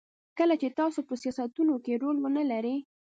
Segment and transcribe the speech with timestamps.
[0.37, 2.77] کله چې تاسو په سیاستونو کې رول ونلرئ.